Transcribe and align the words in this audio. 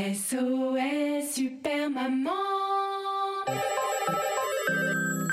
SOS 0.00 1.34
Super 1.34 1.90
Maman. 1.90 2.30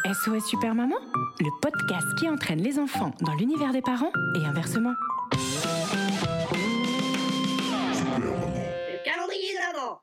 SOS 0.05 0.45
Super 0.45 0.75
Maman, 0.75 0.97
le 1.39 1.47
podcast 1.61 2.05
qui 2.19 2.27
entraîne 2.27 2.61
les 2.61 2.77
enfants 2.77 3.13
dans 3.21 3.33
l'univers 3.35 3.71
des 3.71 3.81
parents 3.81 4.11
et 4.35 4.43
inversement. 4.43 4.93
Le 7.71 9.05
calendrier 9.05 9.53
de 9.53 9.73
l'avant. 9.73 10.01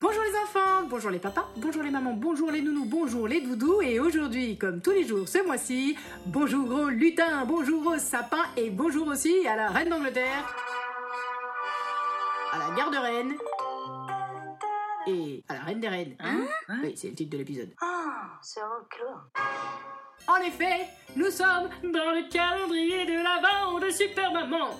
Bonjour 0.00 0.22
les 0.22 0.38
enfants, 0.44 0.86
bonjour 0.88 1.10
les 1.10 1.18
papas, 1.18 1.48
bonjour 1.56 1.82
les 1.82 1.90
mamans, 1.90 2.12
bonjour 2.12 2.52
les 2.52 2.62
nounous, 2.62 2.84
bonjour 2.84 3.26
les 3.26 3.40
doudous 3.40 3.82
et 3.82 3.98
aujourd'hui, 3.98 4.56
comme 4.56 4.80
tous 4.80 4.92
les 4.92 5.04
jours 5.04 5.26
ce 5.26 5.44
mois-ci, 5.44 5.96
bonjour 6.26 6.70
au 6.70 6.88
lutin, 6.90 7.44
bonjour 7.44 7.86
au 7.86 7.98
sapin 7.98 8.44
et 8.56 8.70
bonjour 8.70 9.08
aussi 9.08 9.48
à 9.48 9.56
la 9.56 9.68
reine 9.68 9.88
d'Angleterre, 9.88 10.54
à 12.56 12.70
la 12.70 12.74
garde 12.76 12.94
reine 12.94 13.34
et 15.06 15.44
à 15.48 15.54
la 15.54 15.60
reine 15.60 15.80
des 15.80 15.88
reines. 15.88 16.16
Hein 16.18 16.46
Oui, 16.82 16.94
c'est 16.96 17.08
le 17.08 17.14
titre 17.14 17.30
de 17.32 17.38
l'épisode. 17.38 17.70
Ah, 17.80 18.38
c'est 18.42 18.60
rocklo. 18.62 19.08
En 20.28 20.36
effet, 20.38 20.88
nous 21.14 21.30
sommes 21.30 21.68
dans 21.82 22.10
le 22.10 22.28
calendrier 22.30 23.04
de 23.06 23.22
l'avant 23.22 23.78
de 23.78 23.90
Super 23.90 24.32
Maman. 24.32 24.70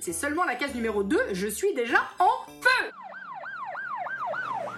C'est 0.00 0.12
seulement 0.12 0.44
la 0.44 0.54
case 0.54 0.74
numéro 0.74 1.02
2, 1.02 1.18
je 1.32 1.48
suis 1.48 1.74
déjà 1.74 2.02
en 2.18 2.30
feu 2.60 2.90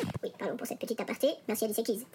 fire. 0.00 0.12
Oui, 0.22 0.30
pardon 0.38 0.56
pour 0.56 0.66
cette 0.66 0.78
petite 0.78 1.00
aparté. 1.00 1.34
Merci 1.48 1.64
Alicia 1.64 1.82
Keys. 1.82 2.06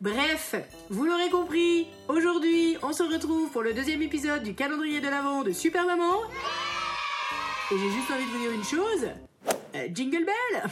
Bref, 0.00 0.54
vous 0.90 1.06
l'aurez 1.06 1.30
compris, 1.30 1.88
aujourd'hui 2.08 2.76
on 2.82 2.92
se 2.92 3.02
retrouve 3.02 3.50
pour 3.50 3.62
le 3.62 3.72
deuxième 3.72 4.02
épisode 4.02 4.42
du 4.42 4.54
calendrier 4.54 5.00
de 5.00 5.08
l'Avent 5.08 5.42
de 5.42 5.52
Super 5.52 5.86
Maman. 5.86 6.20
Et 7.72 7.78
j'ai 7.78 7.90
juste 7.90 8.10
envie 8.10 8.26
de 8.26 8.30
vous 8.30 8.38
dire 8.38 8.52
une 8.52 8.64
chose. 8.64 9.08
Euh, 9.74 9.88
jingle 9.94 10.26
Bell 10.26 10.70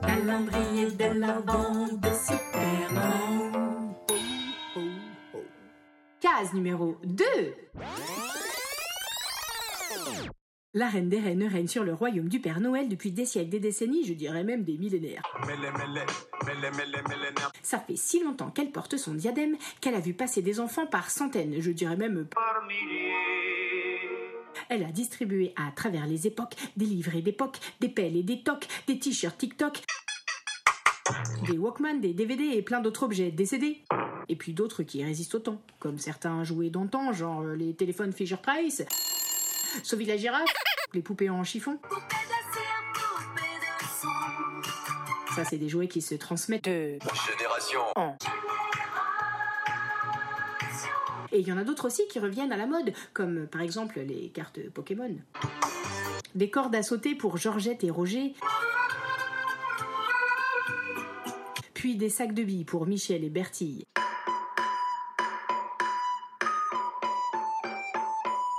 Calendrier 0.00 0.92
de 0.92 1.20
l'Avent 1.20 1.88
de 1.92 2.08
Super 2.08 2.92
Maman. 2.92 3.94
Case 6.20 6.54
numéro 6.54 6.96
2 7.04 7.24
La 10.74 10.86
reine 10.90 11.08
des 11.08 11.18
reines 11.18 11.44
règne 11.44 11.66
sur 11.66 11.82
le 11.82 11.94
royaume 11.94 12.28
du 12.28 12.40
Père 12.40 12.60
Noël 12.60 12.90
depuis 12.90 13.10
des 13.10 13.24
siècles, 13.24 13.48
des 13.48 13.58
décennies, 13.58 14.04
je 14.04 14.12
dirais 14.12 14.44
même 14.44 14.64
des 14.64 14.76
millénaires. 14.76 15.22
Ça 17.62 17.78
fait 17.78 17.96
si 17.96 18.22
longtemps 18.22 18.50
qu'elle 18.50 18.70
porte 18.70 18.98
son 18.98 19.14
diadème 19.14 19.56
qu'elle 19.80 19.94
a 19.94 20.00
vu 20.00 20.12
passer 20.12 20.42
des 20.42 20.60
enfants 20.60 20.86
par 20.86 21.08
centaines, 21.08 21.58
je 21.58 21.70
dirais 21.70 21.96
même 21.96 22.26
par 22.26 22.68
Elle 24.68 24.84
a 24.84 24.92
distribué 24.92 25.54
à 25.56 25.72
travers 25.72 26.06
les 26.06 26.26
époques 26.26 26.54
des 26.76 26.84
livrets 26.84 27.22
d'époque, 27.22 27.56
des 27.80 27.88
pelles 27.88 28.16
et 28.16 28.22
des 28.22 28.42
tocs, 28.42 28.68
des 28.86 28.98
t-shirts 28.98 29.38
TikTok, 29.38 29.82
des 31.50 31.56
Walkman, 31.56 32.00
des 32.00 32.12
DVD 32.12 32.44
et 32.44 32.60
plein 32.60 32.82
d'autres 32.82 33.04
objets 33.04 33.30
décédés. 33.30 33.78
Et 34.28 34.36
puis 34.36 34.52
d'autres 34.52 34.82
qui 34.82 35.02
résistent 35.02 35.36
au 35.36 35.38
temps, 35.38 35.62
comme 35.78 35.96
certains 35.96 36.44
jouets 36.44 36.68
d'antan, 36.68 37.14
genre 37.14 37.40
euh, 37.40 37.56
les 37.56 37.72
téléphones 37.72 38.12
Fisher 38.12 38.36
Price, 38.42 38.84
Sauvi 39.82 40.04
la 40.04 40.16
girafe, 40.16 40.52
les 40.94 41.02
poupées 41.02 41.30
en 41.30 41.44
chiffon. 41.44 41.78
Ça, 45.34 45.44
c'est 45.44 45.58
des 45.58 45.68
jouets 45.68 45.88
qui 45.88 46.02
se 46.02 46.14
transmettent 46.14 46.64
de 46.64 46.98
Génération. 47.30 47.80
Et 51.30 51.40
il 51.40 51.46
y 51.46 51.52
en 51.52 51.58
a 51.58 51.64
d'autres 51.64 51.86
aussi 51.86 52.02
qui 52.08 52.18
reviennent 52.18 52.52
à 52.52 52.56
la 52.56 52.66
mode, 52.66 52.92
comme 53.12 53.46
par 53.46 53.60
exemple 53.60 54.00
les 54.00 54.30
cartes 54.30 54.58
Pokémon. 54.70 55.14
Des 56.34 56.50
cordes 56.50 56.74
à 56.74 56.82
sauter 56.82 57.14
pour 57.14 57.36
Georgette 57.36 57.84
et 57.84 57.90
Roger. 57.90 58.34
Puis 61.74 61.96
des 61.96 62.08
sacs 62.08 62.34
de 62.34 62.42
billes 62.42 62.64
pour 62.64 62.86
Michel 62.86 63.24
et 63.24 63.30
Bertille. 63.30 63.84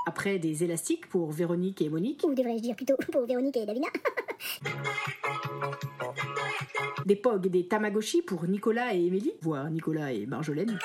Après 0.09 0.39
des 0.39 0.63
élastiques 0.63 1.07
pour 1.07 1.31
Véronique 1.31 1.83
et 1.83 1.89
Monique. 1.89 2.25
Ou 2.27 2.33
devrais-je 2.33 2.63
dire 2.63 2.75
plutôt 2.75 2.95
pour 3.11 3.27
Véronique 3.27 3.57
et 3.57 3.65
Davina 3.67 3.85
Des 7.05 7.15
POG 7.15 7.45
et 7.45 7.49
des 7.49 7.67
Tamagotchi 7.67 8.23
pour 8.23 8.47
Nicolas 8.47 8.95
et 8.95 9.05
Émilie, 9.05 9.33
voire 9.43 9.69
Nicolas 9.69 10.11
et 10.11 10.25
Marjolaine. 10.25 10.79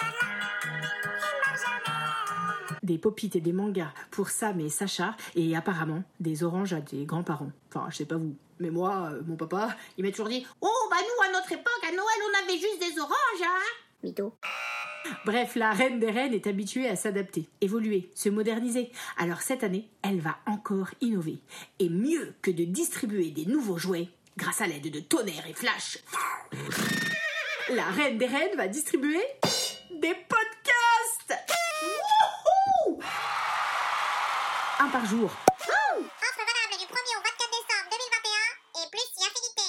Des 2.82 2.98
popites 2.98 3.36
et 3.36 3.40
des 3.40 3.54
mangas 3.54 3.94
pour 4.10 4.28
Sam 4.28 4.60
et 4.60 4.68
Sacha, 4.68 5.16
et 5.34 5.56
apparemment 5.56 6.02
des 6.20 6.44
oranges 6.44 6.74
à 6.74 6.82
des 6.82 7.06
grands-parents. 7.06 7.50
Enfin, 7.70 7.86
je 7.88 7.96
sais 7.96 8.04
pas 8.04 8.16
vous, 8.16 8.36
mais 8.58 8.68
moi, 8.68 9.08
euh, 9.10 9.22
mon 9.26 9.36
papa, 9.36 9.74
il 9.96 10.04
m'a 10.04 10.10
toujours 10.10 10.28
dit 10.28 10.46
Oh, 10.60 10.88
bah 10.90 10.98
nous, 11.00 11.24
à 11.26 11.32
notre 11.32 11.50
époque, 11.50 11.82
à 11.82 11.92
Noël, 11.92 12.20
on 12.30 12.34
avait 12.44 12.58
juste 12.58 12.78
des 12.78 13.00
oranges, 13.00 13.42
hein 13.42 13.62
Mytho. 14.02 14.34
Bref, 15.24 15.56
la 15.56 15.72
reine 15.72 16.00
des 16.00 16.10
reines 16.10 16.34
est 16.34 16.46
habituée 16.46 16.88
à 16.88 16.96
s'adapter, 16.96 17.48
évoluer, 17.60 18.10
se 18.14 18.28
moderniser. 18.28 18.90
Alors 19.16 19.42
cette 19.42 19.64
année, 19.64 19.88
elle 20.02 20.20
va 20.20 20.38
encore 20.46 20.90
innover. 21.00 21.38
Et 21.78 21.88
mieux 21.88 22.34
que 22.42 22.50
de 22.50 22.64
distribuer 22.64 23.30
des 23.30 23.46
nouveaux 23.46 23.78
jouets, 23.78 24.08
grâce 24.36 24.60
à 24.60 24.66
l'aide 24.66 24.90
de 24.90 25.00
tonnerre 25.00 25.46
et 25.48 25.54
flash, 25.54 25.98
la 27.70 27.84
reine 27.84 28.18
des 28.18 28.26
reines 28.26 28.56
va 28.56 28.68
distribuer 28.68 29.22
des 29.90 30.14
podcasts 30.28 31.34
Wouhou 32.86 33.00
Un 34.80 34.88
par 34.88 35.04
jour. 35.06 35.30
Offre 35.30 36.44
valable 36.44 36.78
du 36.78 36.86
1er 36.86 37.14
au 37.16 37.22
24 37.22 37.50
décembre 37.50 37.88
2021 37.90 38.82
et 38.82 38.90
plus 38.90 39.06
si 39.14 39.22
affinité. 39.24 39.68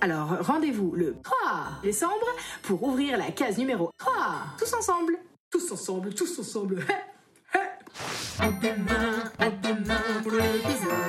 Alors 0.00 0.36
rendez-vous 0.40 0.92
le 0.94 1.16
3 1.22 1.80
décembre 1.82 2.26
pour 2.62 2.82
ouvrir 2.82 3.18
la 3.18 3.30
case 3.32 3.58
numéro 3.58 3.90
3. 3.98 4.12
Tous 4.58 4.72
ensemble. 4.74 5.18
Tous 5.50 5.72
ensemble, 5.72 6.14
tous 6.14 6.38
ensemble. 6.38 6.84
À 8.40 8.52
demain, 8.52 9.24
à 9.40 9.50
demain 9.50 10.22
pour 10.22 10.30
l'épisode 10.30 11.08